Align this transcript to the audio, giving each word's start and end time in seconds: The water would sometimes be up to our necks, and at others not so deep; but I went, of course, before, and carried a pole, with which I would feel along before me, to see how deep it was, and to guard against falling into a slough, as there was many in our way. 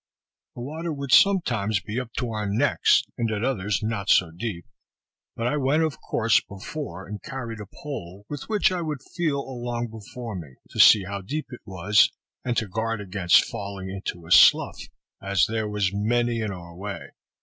The 0.55 0.61
water 0.61 0.91
would 0.91 1.11
sometimes 1.11 1.79
be 1.79 1.99
up 1.99 2.11
to 2.17 2.31
our 2.31 2.47
necks, 2.49 3.03
and 3.19 3.29
at 3.29 3.43
others 3.43 3.81
not 3.83 4.09
so 4.09 4.31
deep; 4.31 4.65
but 5.35 5.45
I 5.45 5.57
went, 5.57 5.83
of 5.83 6.01
course, 6.01 6.41
before, 6.43 7.07
and 7.07 7.21
carried 7.21 7.59
a 7.59 7.67
pole, 7.67 8.25
with 8.27 8.49
which 8.49 8.71
I 8.71 8.81
would 8.81 9.03
feel 9.15 9.41
along 9.41 9.89
before 9.91 10.33
me, 10.35 10.55
to 10.71 10.79
see 10.79 11.03
how 11.03 11.21
deep 11.21 11.45
it 11.51 11.61
was, 11.67 12.09
and 12.43 12.57
to 12.57 12.67
guard 12.67 12.99
against 12.99 13.45
falling 13.45 13.91
into 13.91 14.25
a 14.25 14.31
slough, 14.31 14.81
as 15.21 15.45
there 15.45 15.69
was 15.69 15.93
many 15.93 16.39
in 16.39 16.51
our 16.51 16.75
way. 16.75 17.11